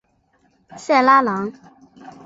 [0.83, 1.53] 萨莱朗。